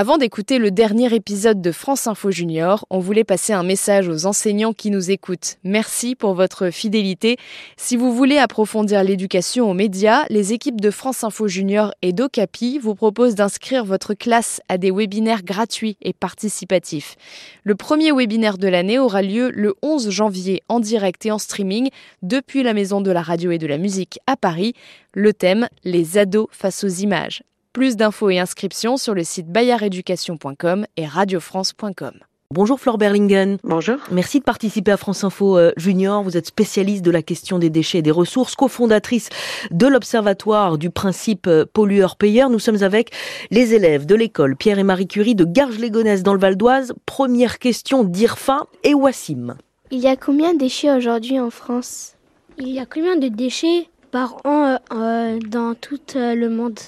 Avant 0.00 0.16
d'écouter 0.16 0.60
le 0.60 0.70
dernier 0.70 1.12
épisode 1.12 1.60
de 1.60 1.72
France 1.72 2.06
Info 2.06 2.30
Junior, 2.30 2.86
on 2.88 3.00
voulait 3.00 3.24
passer 3.24 3.52
un 3.52 3.64
message 3.64 4.08
aux 4.08 4.26
enseignants 4.26 4.72
qui 4.72 4.92
nous 4.92 5.10
écoutent. 5.10 5.56
Merci 5.64 6.14
pour 6.14 6.34
votre 6.34 6.70
fidélité. 6.70 7.36
Si 7.76 7.96
vous 7.96 8.14
voulez 8.14 8.38
approfondir 8.38 9.02
l'éducation 9.02 9.68
aux 9.68 9.74
médias, 9.74 10.24
les 10.30 10.52
équipes 10.52 10.80
de 10.80 10.92
France 10.92 11.24
Info 11.24 11.48
Junior 11.48 11.92
et 12.00 12.12
d'Ocapi 12.12 12.78
vous 12.78 12.94
proposent 12.94 13.34
d'inscrire 13.34 13.84
votre 13.84 14.14
classe 14.14 14.60
à 14.68 14.78
des 14.78 14.92
webinaires 14.92 15.42
gratuits 15.42 15.96
et 16.00 16.12
participatifs. 16.12 17.16
Le 17.64 17.74
premier 17.74 18.12
webinaire 18.12 18.56
de 18.56 18.68
l'année 18.68 19.00
aura 19.00 19.22
lieu 19.22 19.50
le 19.52 19.74
11 19.82 20.10
janvier 20.10 20.62
en 20.68 20.78
direct 20.78 21.26
et 21.26 21.32
en 21.32 21.38
streaming 21.38 21.88
depuis 22.22 22.62
la 22.62 22.72
Maison 22.72 23.00
de 23.00 23.10
la 23.10 23.22
Radio 23.22 23.50
et 23.50 23.58
de 23.58 23.66
la 23.66 23.78
Musique 23.78 24.20
à 24.28 24.36
Paris. 24.36 24.74
Le 25.12 25.32
thème, 25.32 25.66
les 25.82 26.18
ados 26.18 26.46
face 26.52 26.84
aux 26.84 26.86
images. 26.86 27.42
Plus 27.72 27.96
d'infos 27.96 28.30
et 28.30 28.38
inscriptions 28.38 28.96
sur 28.96 29.14
le 29.14 29.24
site 29.24 29.48
bayareducation.com 29.48 30.86
et 30.96 31.06
radiofrance.com. 31.06 32.12
Bonjour 32.50 32.80
Flore 32.80 32.96
Berlingen. 32.96 33.58
Bonjour. 33.62 33.96
Merci 34.10 34.38
de 34.38 34.44
participer 34.44 34.90
à 34.90 34.96
France 34.96 35.22
Info 35.22 35.58
euh, 35.58 35.72
Junior. 35.76 36.22
Vous 36.22 36.38
êtes 36.38 36.46
spécialiste 36.46 37.04
de 37.04 37.10
la 37.10 37.20
question 37.20 37.58
des 37.58 37.68
déchets 37.68 37.98
et 37.98 38.02
des 38.02 38.10
ressources, 38.10 38.54
cofondatrice 38.54 39.28
de 39.70 39.86
l'Observatoire 39.86 40.78
du 40.78 40.88
principe 40.88 41.46
euh, 41.46 41.66
pollueur-payeur. 41.70 42.48
Nous 42.48 42.58
sommes 42.58 42.82
avec 42.82 43.10
les 43.50 43.74
élèves 43.74 44.06
de 44.06 44.14
l'école 44.14 44.56
Pierre 44.56 44.78
et 44.78 44.82
Marie 44.82 45.06
Curie 45.06 45.34
de 45.34 45.44
Garges-les-Gonesse 45.44 46.22
dans 46.22 46.32
le 46.32 46.40
Val 46.40 46.56
d'Oise. 46.56 46.94
Première 47.04 47.58
question 47.58 48.02
d'Irfa 48.02 48.64
et 48.82 48.94
Wassim. 48.94 49.58
Il 49.90 49.98
y 49.98 50.08
a 50.08 50.16
combien 50.16 50.54
de 50.54 50.58
déchets 50.58 50.90
aujourd'hui 50.90 51.38
en 51.38 51.50
France? 51.50 52.14
Il 52.56 52.68
y 52.68 52.78
a 52.78 52.86
combien 52.86 53.16
de 53.16 53.28
déchets 53.28 53.90
par 54.10 54.38
an 54.46 54.78
euh, 54.90 55.38
dans 55.46 55.74
tout 55.74 56.00
le 56.14 56.48
monde? 56.48 56.80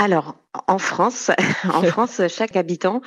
Alors, 0.00 0.36
en 0.66 0.78
France, 0.78 1.30
en 1.74 1.82
France, 1.82 2.22
chaque 2.28 2.56
habitant 2.56 3.02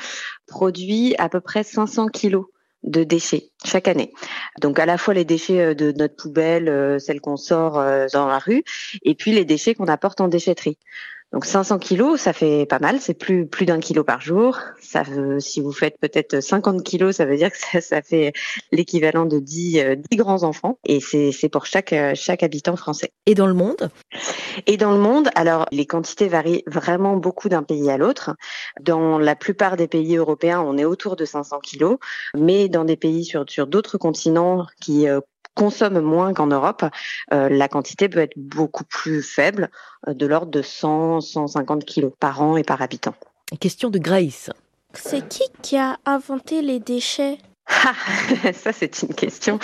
produit 0.46 1.16
à 1.18 1.28
peu 1.28 1.42
près 1.42 1.64
500 1.64 2.10
kilos 2.10 2.46
de 2.84 3.04
déchets 3.04 3.50
chaque 3.66 3.88
année. 3.88 4.14
Donc 4.62 4.78
à 4.78 4.86
la 4.86 5.00
fois 5.00 5.16
les 5.16 5.26
déchets 5.26 5.60
euh, 5.60 5.74
de 5.74 5.92
notre 5.92 6.16
poubelle, 6.16 6.70
euh, 6.70 7.00
celles 7.00 7.20
qu'on 7.20 7.38
sort 7.38 7.80
euh, 7.80 8.06
dans 8.14 8.28
la 8.28 8.38
rue, 8.38 8.64
et 9.02 9.16
puis 9.16 9.32
les 9.32 9.44
déchets 9.44 9.74
qu'on 9.74 9.88
apporte 9.88 10.22
en 10.22 10.28
déchetterie. 10.28 10.78
Donc 11.34 11.46
500 11.46 11.80
kilos, 11.80 12.22
ça 12.22 12.32
fait 12.32 12.68
pas 12.68 12.78
mal, 12.78 13.02
c'est 13.02 13.16
plus 13.16 13.48
plus 13.48 13.66
d'un 13.66 13.80
kilo 13.80 14.04
par 14.04 14.22
jour. 14.22 14.60
Ça 14.80 15.02
veut, 15.02 15.40
si 15.40 15.62
vous 15.62 15.72
faites 15.72 15.98
peut-être 16.00 16.40
50 16.42 16.84
kilos, 16.84 17.16
ça 17.16 17.26
veut 17.26 17.38
dire 17.38 17.52
que 17.52 17.58
ça, 17.58 17.82
ça 17.82 18.04
fait 18.04 18.34
l'équivalent 18.72 19.26
de 19.26 19.40
10, 19.40 19.98
10 20.12 20.18
grands 20.18 20.44
enfants. 20.44 20.78
Et 20.86 21.00
c'est 21.00 21.50
pour 21.50 21.66
chaque 21.66 21.96
chaque 22.14 22.44
habitant 22.44 22.76
français. 22.76 23.12
Et 23.26 23.34
dans 23.34 23.48
le 23.48 23.56
monde? 23.56 23.90
Et 24.68 24.78
dans 24.78 24.92
le 24.92 25.00
monde, 25.00 25.30
alors 25.34 25.66
les 25.72 25.88
quantités 25.88 26.28
varient 26.28 26.64
vraiment 26.68 27.18
beaucoup 27.18 27.50
d'un 27.50 27.64
pays 27.64 27.90
à 27.90 27.98
l'autre. 27.98 28.36
Dans 28.80 29.18
la 29.18 29.36
plupart 29.36 29.76
des 29.76 29.88
pays 29.88 30.16
européens, 30.16 30.62
on 30.62 30.78
est 30.78 30.86
autour 30.86 31.16
de 31.16 31.26
500 31.26 31.60
kilos, 31.62 31.98
mais 32.38 32.70
dans 32.70 32.86
des 32.86 32.96
pays 32.96 33.26
sur 33.26 33.46
sur 33.48 33.66
d'autres 33.66 33.98
continents 33.98 34.68
qui 34.80 35.08
consomme 35.56 36.00
moins 36.00 36.34
qu'en 36.34 36.48
Europe, 36.48 36.84
euh, 37.34 37.50
la 37.50 37.68
quantité 37.68 38.10
peut 38.10 38.20
être 38.20 38.38
beaucoup 38.38 38.84
plus 38.84 39.22
faible, 39.22 39.70
euh, 40.08 40.14
de 40.14 40.26
l'ordre 40.26 40.52
de 40.52 40.62
100, 40.62 41.22
150 41.22 41.86
kilos 41.86 42.12
par 42.20 42.42
an 42.42 42.58
et 42.58 42.64
par 42.64 42.82
habitant. 42.82 43.16
Question 43.60 43.90
de 43.90 44.00
Grace. 44.00 44.50
C'est 44.94 45.28
qui 45.28 45.44
qui 45.62 45.78
a 45.78 45.98
inventé 46.06 46.62
les 46.62 46.80
déchets? 46.80 47.38
Ah, 47.68 47.94
ça 48.54 48.74
c'est 48.74 49.02
une 49.04 49.14
question, 49.14 49.58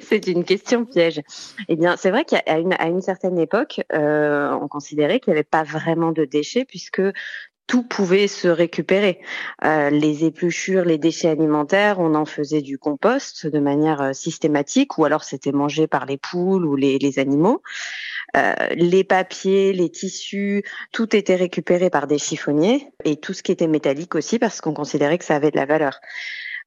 c'est 0.00 0.26
une 0.26 0.44
question 0.44 0.84
piège. 0.84 1.22
Eh 1.68 1.76
bien, 1.76 1.96
c'est 1.96 2.10
vrai 2.10 2.24
qu'à 2.24 2.58
une, 2.58 2.74
à 2.74 2.86
une 2.86 3.00
certaine 3.00 3.38
époque, 3.38 3.80
euh, 3.92 4.52
on 4.60 4.68
considérait 4.68 5.20
qu'il 5.20 5.32
n'y 5.32 5.38
avait 5.38 5.44
pas 5.44 5.62
vraiment 5.62 6.12
de 6.12 6.24
déchets 6.24 6.66
puisque 6.66 7.02
tout 7.66 7.82
pouvait 7.82 8.28
se 8.28 8.48
récupérer. 8.48 9.20
Euh, 9.64 9.90
les 9.90 10.24
épluchures, 10.24 10.84
les 10.84 10.98
déchets 10.98 11.28
alimentaires, 11.28 11.98
on 11.98 12.14
en 12.14 12.24
faisait 12.24 12.62
du 12.62 12.78
compost 12.78 13.46
de 13.46 13.58
manière 13.58 14.00
euh, 14.00 14.12
systématique, 14.12 14.98
ou 14.98 15.04
alors 15.04 15.24
c'était 15.24 15.52
mangé 15.52 15.86
par 15.86 16.06
les 16.06 16.16
poules 16.16 16.64
ou 16.64 16.76
les, 16.76 16.98
les 16.98 17.18
animaux. 17.18 17.62
Euh, 18.36 18.54
les 18.72 19.04
papiers, 19.04 19.72
les 19.72 19.90
tissus, 19.90 20.62
tout 20.92 21.14
était 21.16 21.36
récupéré 21.36 21.90
par 21.90 22.06
des 22.06 22.18
chiffonniers, 22.18 22.88
et 23.04 23.16
tout 23.16 23.32
ce 23.32 23.42
qui 23.42 23.52
était 23.52 23.68
métallique 23.68 24.14
aussi, 24.14 24.38
parce 24.38 24.60
qu'on 24.60 24.74
considérait 24.74 25.18
que 25.18 25.24
ça 25.24 25.36
avait 25.36 25.50
de 25.50 25.56
la 25.56 25.66
valeur. 25.66 26.00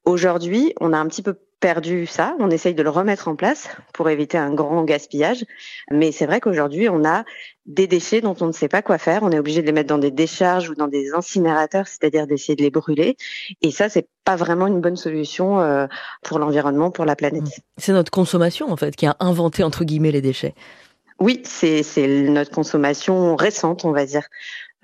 Aujourd'hui, 0.05 0.73
on 0.79 0.93
a 0.93 0.97
un 0.97 1.07
petit 1.07 1.21
peu 1.21 1.35
perdu 1.59 2.05
ça. 2.05 2.35
On 2.39 2.49
essaye 2.49 2.73
de 2.73 2.83
le 2.83 2.89
remettre 2.89 3.27
en 3.27 3.35
place 3.35 3.69
pour 3.93 4.09
éviter 4.09 4.37
un 4.37 4.53
grand 4.53 4.83
gaspillage. 4.83 5.45
Mais 5.91 6.11
c'est 6.11 6.25
vrai 6.25 6.39
qu'aujourd'hui, 6.39 6.89
on 6.89 7.03
a 7.05 7.23
des 7.65 7.87
déchets 7.87 8.21
dont 8.21 8.35
on 8.41 8.47
ne 8.47 8.51
sait 8.51 8.67
pas 8.67 8.81
quoi 8.81 8.97
faire. 8.97 9.23
On 9.23 9.31
est 9.31 9.39
obligé 9.39 9.61
de 9.61 9.65
les 9.65 9.71
mettre 9.71 9.89
dans 9.89 9.97
des 9.97 10.11
décharges 10.11 10.69
ou 10.69 10.75
dans 10.75 10.87
des 10.87 11.13
incinérateurs, 11.13 11.87
c'est-à-dire 11.87 12.27
d'essayer 12.27 12.55
de 12.55 12.63
les 12.63 12.71
brûler. 12.71 13.17
Et 13.61 13.71
ça, 13.71 13.89
c'est 13.89 14.07
pas 14.23 14.35
vraiment 14.35 14.67
une 14.67 14.81
bonne 14.81 14.95
solution 14.95 15.59
euh, 15.59 15.87
pour 16.23 16.39
l'environnement, 16.39 16.91
pour 16.91 17.05
la 17.05 17.15
planète. 17.15 17.43
Mmh. 17.43 17.61
C'est 17.77 17.93
notre 17.93 18.11
consommation, 18.11 18.71
en 18.71 18.77
fait, 18.77 18.95
qui 18.95 19.05
a 19.05 19.15
inventé, 19.19 19.63
entre 19.63 19.83
guillemets, 19.83 20.11
les 20.11 20.21
déchets. 20.21 20.55
Oui, 21.19 21.41
c'est 21.43 21.83
notre 22.29 22.51
consommation 22.51 23.35
récente, 23.35 23.83
on 23.83 23.91
va 23.91 24.05
dire, 24.05 24.23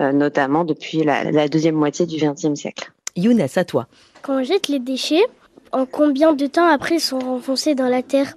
euh, 0.01 0.11
notamment 0.11 0.65
depuis 0.65 1.03
la, 1.03 1.31
la 1.31 1.47
deuxième 1.47 1.75
moitié 1.75 2.05
du 2.05 2.17
XXe 2.17 2.59
siècle. 2.59 2.91
Younes, 3.15 3.47
à 3.55 3.63
toi. 3.63 3.87
Quand 4.21 4.41
on 4.41 4.43
jette 4.43 4.67
les 4.67 4.79
déchets, 4.79 5.23
en 5.71 5.85
combien 5.85 6.33
de 6.33 6.47
temps 6.47 6.67
après 6.67 6.95
ils 6.95 7.01
sont 7.01 7.19
renfoncés 7.19 7.75
dans 7.75 7.89
la 7.89 8.03
terre? 8.03 8.35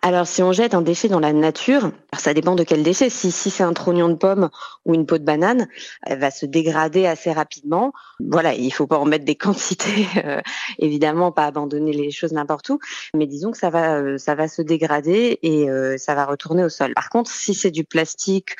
Alors, 0.00 0.28
si 0.28 0.44
on 0.44 0.52
jette 0.52 0.74
un 0.74 0.80
déchet 0.80 1.08
dans 1.08 1.18
la 1.18 1.32
nature, 1.32 1.90
ça 2.16 2.32
dépend 2.32 2.54
de 2.54 2.62
quel 2.62 2.84
déchet. 2.84 3.10
Si, 3.10 3.32
c'est 3.32 3.64
un 3.64 3.72
trognon 3.72 4.08
de 4.08 4.14
pomme 4.14 4.48
ou 4.84 4.94
une 4.94 5.06
peau 5.06 5.18
de 5.18 5.24
banane, 5.24 5.66
elle 6.06 6.20
va 6.20 6.30
se 6.30 6.46
dégrader 6.46 7.06
assez 7.06 7.32
rapidement. 7.32 7.92
Voilà, 8.20 8.54
il 8.54 8.70
faut 8.70 8.86
pas 8.86 8.98
en 8.98 9.06
mettre 9.06 9.24
des 9.24 9.34
quantités, 9.36 10.06
euh, 10.24 10.40
évidemment, 10.78 11.32
pas 11.32 11.46
abandonner 11.46 11.92
les 11.92 12.12
choses 12.12 12.32
n'importe 12.32 12.68
où. 12.68 12.78
Mais 13.12 13.26
disons 13.26 13.50
que 13.50 13.58
ça 13.58 13.70
va, 13.70 13.96
euh, 13.96 14.18
ça 14.18 14.36
va 14.36 14.46
se 14.46 14.62
dégrader 14.62 15.40
et 15.42 15.68
euh, 15.68 15.98
ça 15.98 16.14
va 16.14 16.26
retourner 16.26 16.62
au 16.62 16.68
sol. 16.68 16.94
Par 16.94 17.10
contre, 17.10 17.32
si 17.32 17.52
c'est 17.54 17.72
du 17.72 17.82
plastique 17.84 18.56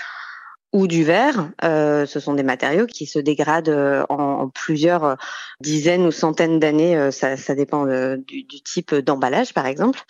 ou 0.73 0.87
du 0.87 1.05
verre. 1.05 1.51
Euh, 1.65 2.06
ce 2.06 2.21
sont 2.21 2.34
des 2.34 2.43
matériaux 2.43 2.87
qui 2.87 3.06
se 3.06 3.19
dégradent 3.19 3.69
euh, 3.69 4.05
en, 4.09 4.49
plusieurs 4.49 5.05
euh, 5.05 5.15
dizaines 5.61 6.06
ou 6.06 6.11
centaines 6.11 6.59
d'années. 6.59 7.11
Ça, 7.11 7.37
ça, 7.37 7.55
dépend 7.55 7.87
du, 7.87 8.47
type 8.47 8.95
d'emballage, 8.95 9.55
par 9.55 9.67
exemple. 9.67 10.01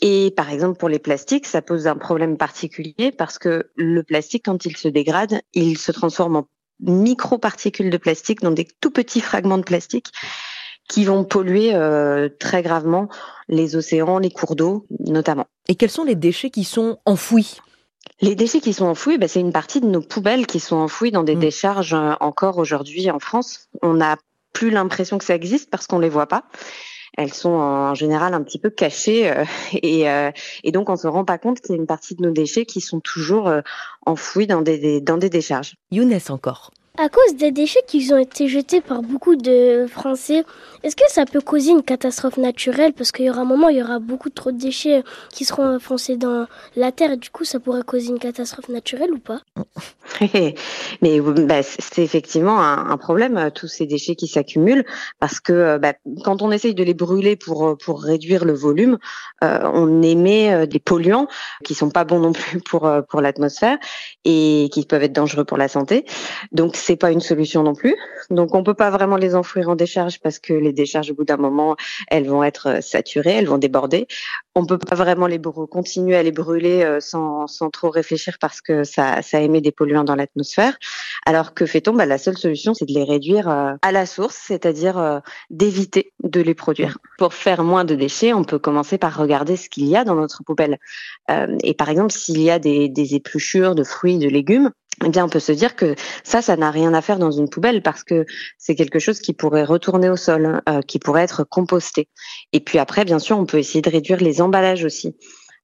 Et 0.00 0.32
par 0.36 0.50
exemple, 0.50 0.78
pour 0.78 0.88
les 0.88 1.00
plastiques, 1.00 1.46
ça 1.46 1.60
pose 1.60 1.86
un 1.88 1.96
problème 1.96 2.36
particulier 2.36 3.12
parce 3.16 3.38
que 3.38 3.70
le 3.74 4.02
plastique, 4.02 4.44
quand 4.44 4.64
il 4.64 4.76
se 4.76 4.88
dégrade, 4.88 5.40
il 5.54 5.76
se 5.76 5.90
transforme 5.90 6.36
en 6.36 6.48
microparticules 6.80 7.90
de 7.90 7.96
plastique, 7.96 8.40
donc 8.40 8.54
des 8.54 8.68
tout 8.80 8.92
petits 8.92 9.20
fragments 9.20 9.58
de 9.58 9.64
plastique 9.64 10.12
qui 10.88 11.04
vont 11.04 11.24
polluer 11.24 11.74
euh, 11.74 12.28
très 12.40 12.62
gravement 12.62 13.08
les 13.48 13.76
océans, 13.76 14.18
les 14.18 14.30
cours 14.30 14.56
d'eau 14.56 14.86
notamment. 14.98 15.46
Et 15.68 15.74
quels 15.74 15.90
sont 15.90 16.04
les 16.04 16.14
déchets 16.14 16.50
qui 16.50 16.64
sont 16.64 16.98
enfouis? 17.04 17.58
Les 18.20 18.34
déchets 18.34 18.60
qui 18.60 18.72
sont 18.72 18.86
enfouis, 18.86 19.18
bah, 19.18 19.28
c'est 19.28 19.40
une 19.40 19.52
partie 19.52 19.80
de 19.80 19.86
nos 19.86 20.00
poubelles 20.00 20.46
qui 20.46 20.60
sont 20.60 20.76
enfouies 20.76 21.12
dans 21.12 21.22
des 21.22 21.36
mmh. 21.36 21.40
décharges 21.40 21.94
euh, 21.94 22.14
encore 22.20 22.58
aujourd'hui 22.58 23.10
en 23.10 23.18
France. 23.18 23.68
On 23.82 23.94
n'a 23.94 24.16
plus 24.52 24.70
l'impression 24.70 25.18
que 25.18 25.24
ça 25.24 25.34
existe 25.34 25.70
parce 25.70 25.86
qu'on 25.86 25.98
les 25.98 26.08
voit 26.08 26.26
pas. 26.26 26.44
Elles 27.16 27.32
sont 27.32 27.50
en 27.50 27.94
général 27.94 28.34
un 28.34 28.42
petit 28.42 28.58
peu 28.58 28.70
cachées 28.70 29.30
euh, 29.30 29.44
et, 29.82 30.08
euh, 30.08 30.30
et, 30.64 30.72
donc 30.72 30.88
on 30.88 30.96
se 30.96 31.06
rend 31.06 31.24
pas 31.24 31.38
compte 31.38 31.60
qu'il 31.60 31.74
y 31.74 31.78
a 31.78 31.80
une 31.80 31.86
partie 31.86 32.14
de 32.14 32.22
nos 32.22 32.32
déchets 32.32 32.64
qui 32.64 32.80
sont 32.80 33.00
toujours 33.00 33.52
enfouis 34.06 34.46
dans 34.46 34.62
des, 34.62 34.78
des, 34.78 35.00
dans 35.00 35.16
des 35.16 35.30
décharges. 35.30 35.76
Younes 35.90 36.18
encore. 36.28 36.70
À 37.00 37.08
cause 37.08 37.36
des 37.36 37.52
déchets 37.52 37.78
qui 37.86 38.12
ont 38.12 38.18
été 38.18 38.48
jetés 38.48 38.80
par 38.80 39.02
beaucoup 39.02 39.36
de 39.36 39.86
Français, 39.88 40.42
est-ce 40.82 40.96
que 40.96 41.04
ça 41.08 41.26
peut 41.26 41.40
causer 41.40 41.70
une 41.70 41.84
catastrophe 41.84 42.38
naturelle? 42.38 42.92
Parce 42.92 43.12
qu'il 43.12 43.26
y 43.26 43.30
aura 43.30 43.42
un 43.42 43.44
moment, 43.44 43.68
il 43.68 43.78
y 43.78 43.82
aura 43.82 44.00
beaucoup 44.00 44.30
trop 44.30 44.50
de 44.50 44.58
déchets 44.58 45.04
qui 45.30 45.44
seront 45.44 45.76
enfoncés 45.76 46.16
dans 46.16 46.48
la 46.74 46.90
terre. 46.90 47.12
Et 47.12 47.16
du 47.16 47.30
coup, 47.30 47.44
ça 47.44 47.60
pourrait 47.60 47.84
causer 47.84 48.08
une 48.08 48.18
catastrophe 48.18 48.68
naturelle 48.68 49.12
ou 49.12 49.20
pas? 49.20 49.42
Mais 51.02 51.20
bah, 51.20 51.62
c'est 51.62 52.02
effectivement 52.02 52.60
un, 52.60 52.96
problème, 52.96 53.36
euh, 53.36 53.50
tous 53.50 53.68
ces 53.68 53.86
déchets 53.86 54.16
qui 54.16 54.26
s'accumulent, 54.26 54.84
parce 55.20 55.40
que 55.40 55.52
euh, 55.52 55.78
bah, 55.78 55.94
quand 56.24 56.42
on 56.42 56.50
essaye 56.50 56.74
de 56.74 56.82
les 56.82 56.94
brûler 56.94 57.36
pour, 57.36 57.68
euh, 57.68 57.76
pour 57.76 58.02
réduire 58.02 58.44
le 58.44 58.52
volume, 58.52 58.98
on 59.40 60.02
émet 60.02 60.66
des 60.66 60.80
polluants 60.80 61.28
qui 61.64 61.74
sont 61.74 61.90
pas 61.90 62.04
bons 62.04 62.18
non 62.18 62.32
plus 62.32 62.60
pour, 62.60 62.90
pour 63.08 63.20
l'atmosphère 63.20 63.78
et 64.24 64.68
qui 64.72 64.84
peuvent 64.84 65.02
être 65.02 65.12
dangereux 65.12 65.44
pour 65.44 65.58
la 65.58 65.68
santé. 65.68 66.04
Donc, 66.52 66.74
c'est 66.76 66.96
pas 66.96 67.12
une 67.12 67.20
solution 67.20 67.62
non 67.62 67.74
plus. 67.74 67.96
Donc 68.30 68.54
on 68.54 68.62
peut 68.62 68.74
pas 68.74 68.90
vraiment 68.90 69.16
les 69.16 69.34
enfouir 69.34 69.70
en 69.70 69.76
décharge 69.76 70.20
parce 70.20 70.38
que 70.38 70.52
les 70.52 70.72
décharges 70.72 71.10
au 71.10 71.14
bout 71.14 71.24
d'un 71.24 71.38
moment 71.38 71.76
elles 72.08 72.26
vont 72.28 72.44
être 72.44 72.68
euh, 72.68 72.80
saturées, 72.80 73.32
elles 73.32 73.48
vont 73.48 73.58
déborder. 73.58 74.06
On 74.54 74.66
peut 74.66 74.78
pas 74.78 74.96
vraiment 74.96 75.26
les 75.26 75.40
continuer 75.40 76.16
à 76.16 76.22
les 76.22 76.32
brûler 76.32 76.82
euh, 76.82 77.00
sans, 77.00 77.46
sans 77.46 77.70
trop 77.70 77.90
réfléchir 77.90 78.36
parce 78.40 78.60
que 78.60 78.84
ça, 78.84 79.22
ça 79.22 79.40
émet 79.40 79.60
des 79.60 79.72
polluants 79.72 80.04
dans 80.04 80.14
l'atmosphère. 80.14 80.78
Alors 81.26 81.54
que 81.54 81.66
fait-on? 81.66 81.92
Bah, 81.92 82.06
La 82.06 82.18
seule 82.18 82.38
solution 82.38 82.74
c'est 82.74 82.86
de 82.86 82.94
les 82.94 83.04
réduire 83.04 83.48
euh, 83.48 83.74
à 83.82 83.92
la 83.92 84.06
source, 84.06 84.38
c'est-à-dire 84.46 85.22
d'éviter 85.50 86.12
de 86.22 86.40
les 86.40 86.54
produire. 86.54 86.98
Pour 87.18 87.34
faire 87.34 87.64
moins 87.64 87.84
de 87.84 87.94
déchets, 87.94 88.32
on 88.32 88.44
peut 88.44 88.58
commencer 88.58 88.98
par 88.98 89.16
regarder 89.16 89.56
ce 89.56 89.68
qu'il 89.68 89.86
y 89.86 89.96
a 89.96 90.04
dans 90.04 90.14
notre 90.14 90.42
poubelle. 90.44 90.78
et 91.62 91.74
par 91.74 91.88
exemple, 91.88 92.12
s'il 92.12 92.40
y 92.40 92.50
a 92.50 92.58
des, 92.58 93.14
épluchures 93.14 93.74
de 93.74 93.84
fruits, 93.84 94.18
de 94.18 94.28
légumes, 94.28 94.70
eh 95.04 95.10
bien, 95.10 95.24
on 95.24 95.28
peut 95.28 95.40
se 95.40 95.52
dire 95.52 95.76
que 95.76 95.94
ça, 96.24 96.42
ça 96.42 96.56
n'a 96.56 96.70
rien 96.70 96.92
à 96.92 97.00
faire 97.00 97.18
dans 97.18 97.30
une 97.30 97.48
poubelle 97.48 97.82
parce 97.82 98.02
que 98.02 98.26
c'est 98.58 98.74
quelque 98.74 98.98
chose 98.98 99.20
qui 99.20 99.32
pourrait 99.32 99.64
retourner 99.64 100.10
au 100.10 100.16
sol, 100.16 100.46
hein, 100.46 100.62
euh, 100.68 100.80
qui 100.82 100.98
pourrait 100.98 101.22
être 101.22 101.44
composté. 101.44 102.08
Et 102.52 102.60
puis 102.60 102.78
après, 102.78 103.04
bien 103.04 103.18
sûr, 103.18 103.38
on 103.38 103.46
peut 103.46 103.58
essayer 103.58 103.80
de 103.80 103.90
réduire 103.90 104.18
les 104.18 104.40
emballages 104.40 104.84
aussi. 104.84 105.16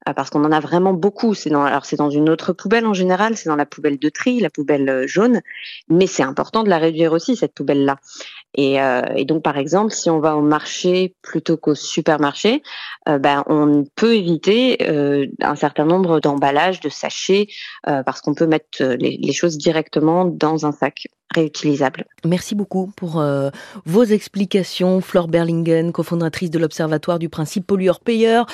Euh, 0.09 0.13
parce 0.13 0.31
qu'on 0.31 0.45
en 0.45 0.53
a 0.53 0.61
vraiment 0.61 0.93
beaucoup. 0.93 1.35
C'est 1.35 1.51
dans, 1.51 1.65
alors 1.65 1.87
c'est 1.87 1.97
dans 1.97 2.11
une 2.11 2.29
autre 2.29 2.53
poubelle 2.53 2.87
en 2.87 2.95
général, 2.95 3.37
c'est 3.37 3.49
dans 3.49 3.57
la 3.57 3.67
poubelle 3.67 3.99
de 3.99 4.09
tri, 4.09 4.41
la 4.41 4.51
poubelle 4.51 4.89
euh, 4.89 5.07
jaune, 5.07 5.41
mais 5.89 6.07
c'est 6.07 6.23
important 6.23 6.63
de 6.63 6.69
la 6.69 6.79
réduire 6.79 7.13
aussi 7.13 7.37
cette 7.37 7.55
poubelle-là. 7.55 7.99
Et, 8.57 8.81
euh, 8.81 9.03
et, 9.17 9.25
donc 9.25 9.43
par 9.43 9.57
exemple, 9.57 9.93
si 9.93 10.11
on 10.11 10.21
va 10.21 10.37
au 10.37 10.43
marché 10.43 11.15
plutôt 11.23 11.57
qu'au 11.57 11.75
supermarché, 11.75 12.63
euh, 13.09 13.19
ben 13.19 13.45
on 13.49 13.85
peut 13.97 14.15
éviter 14.15 14.79
un 15.41 15.57
certain 15.57 15.85
nombre 15.85 16.21
d'emballages, 16.21 16.81
de 16.81 16.89
sachets, 16.89 17.49
parce 17.83 18.21
qu'on 18.21 18.35
peut 18.35 18.47
mettre 18.47 18.83
les, 18.83 19.33
choses 19.33 19.59
directement 19.59 20.25
dans 20.25 20.67
un 20.67 20.73
sac 20.73 21.09
Merci 22.25 22.55
beaucoup 22.55 22.91
pour 22.97 23.23
vos 23.85 24.05
explications, 24.05 25.01
Flore 25.01 25.29
Berlingen, 25.29 25.93
cofondatrice 25.93 26.51
de 26.51 26.59
l'Observatoire 26.59 27.19
du 27.19 27.29
principe 27.29 27.67
pollueur-payeur 27.67 28.47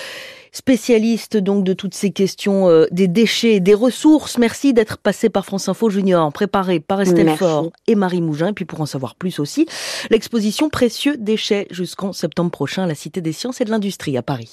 spécialiste 0.52 1.36
donc 1.36 1.64
de 1.64 1.72
toutes 1.72 1.94
ces 1.94 2.10
questions 2.10 2.68
euh, 2.68 2.86
des 2.90 3.08
déchets, 3.08 3.60
des 3.60 3.74
ressources. 3.74 4.38
Merci 4.38 4.72
d'être 4.72 4.98
passé 4.98 5.28
par 5.28 5.44
France 5.44 5.68
Info 5.68 5.90
Junior, 5.90 6.32
préparé 6.32 6.80
par 6.80 7.00
Estelle 7.00 7.36
Faure 7.36 7.70
et 7.86 7.94
Marie 7.94 8.20
Mougin. 8.20 8.48
Et 8.48 8.52
puis 8.52 8.64
pour 8.64 8.80
en 8.80 8.86
savoir 8.86 9.14
plus 9.14 9.38
aussi, 9.38 9.66
l'exposition 10.10 10.68
Précieux 10.68 11.16
déchets 11.18 11.66
jusqu'en 11.70 12.12
septembre 12.12 12.50
prochain 12.50 12.84
à 12.84 12.86
la 12.86 12.94
Cité 12.94 13.20
des 13.20 13.32
sciences 13.32 13.60
et 13.60 13.64
de 13.64 13.70
l'industrie 13.70 14.16
à 14.16 14.22
Paris. 14.22 14.50